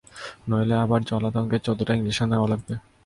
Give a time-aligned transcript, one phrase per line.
[0.49, 2.73] নইলে আবার জলাতঙ্কের চোদ্দটা ইনজেকশন নেওয়া লাগবে।